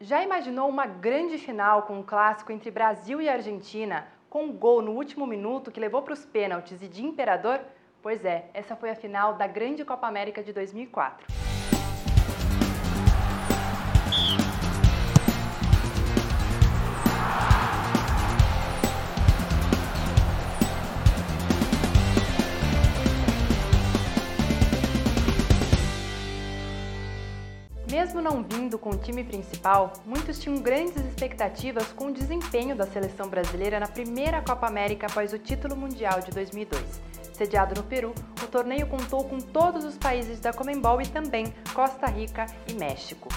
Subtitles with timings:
[0.00, 4.80] Já imaginou uma grande final com um clássico entre Brasil e Argentina, com um gol
[4.80, 7.60] no último minuto que levou para os pênaltis e de imperador?
[8.00, 11.47] Pois é, essa foi a final da Grande Copa América de 2004.
[27.98, 32.86] Mesmo não vindo com o time principal, muitos tinham grandes expectativas com o desempenho da
[32.86, 36.80] seleção brasileira na primeira Copa América após o título mundial de 2002.
[37.32, 42.06] Sediado no Peru, o torneio contou com todos os países da Comembol e também Costa
[42.06, 43.28] Rica e México.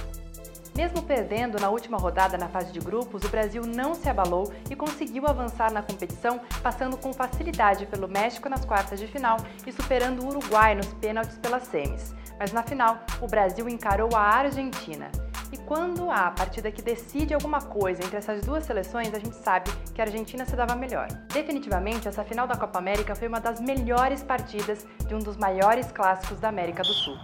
[0.75, 4.75] Mesmo perdendo na última rodada na fase de grupos, o Brasil não se abalou e
[4.75, 10.21] conseguiu avançar na competição, passando com facilidade pelo México nas quartas de final e superando
[10.21, 12.20] o Uruguai nos pênaltis pelas semis.
[12.41, 15.11] Mas na final, o Brasil encarou a Argentina.
[15.53, 19.35] E quando há a partida que decide alguma coisa entre essas duas seleções, a gente
[19.35, 21.07] sabe que a Argentina se dava melhor.
[21.31, 25.91] Definitivamente, essa final da Copa América foi uma das melhores partidas de um dos maiores
[25.91, 27.15] clássicos da América do Sul.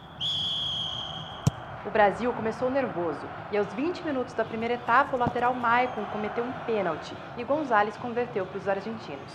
[1.84, 6.44] O Brasil começou nervoso e aos 20 minutos da primeira etapa, o lateral Maicon cometeu
[6.44, 9.34] um pênalti e Gonzalez converteu para os argentinos.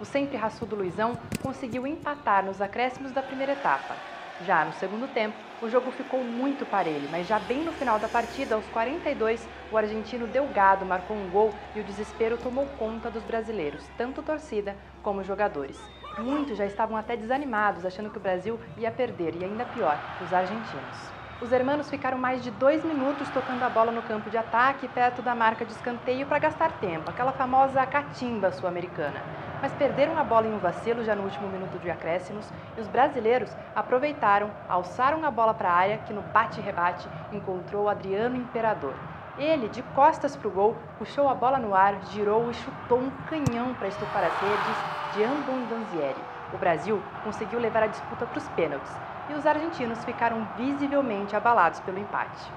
[0.00, 3.96] O sempre raçudo Luizão conseguiu empatar nos acréscimos da primeira etapa,
[4.40, 8.08] já no segundo tempo, o jogo ficou muito parelho, mas já bem no final da
[8.08, 13.22] partida, aos 42, o argentino Delgado marcou um gol e o desespero tomou conta dos
[13.22, 15.80] brasileiros, tanto torcida como jogadores.
[16.18, 20.32] Muitos já estavam até desanimados, achando que o Brasil ia perder, e ainda pior, os
[20.32, 21.12] argentinos.
[21.40, 25.22] Os hermanos ficaram mais de dois minutos tocando a bola no campo de ataque, perto
[25.22, 30.46] da marca de escanteio, para gastar tempo, aquela famosa catimba sul-americana mas perderam a bola
[30.46, 35.30] em um vacilo já no último minuto de acréscimos e os brasileiros aproveitaram, alçaram a
[35.30, 38.92] bola para a área que no bate-rebate encontrou Adriano Imperador.
[39.38, 43.10] Ele, de costas para o gol, puxou a bola no ar, girou e chutou um
[43.30, 46.20] canhão para estufar as redes de Ambon Danzieri.
[46.52, 48.92] O Brasil conseguiu levar a disputa para os pênaltis
[49.30, 52.52] e os argentinos ficaram visivelmente abalados pelo empate.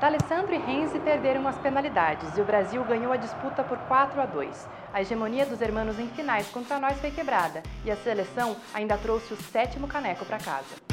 [0.00, 4.26] D'Alessandro e Renzi perderam as penalidades e o Brasil ganhou a disputa por 4 a
[4.26, 4.68] 2.
[4.92, 9.32] A hegemonia dos hermanos em finais contra nós foi quebrada e a seleção ainda trouxe
[9.32, 10.85] o sétimo caneco para casa.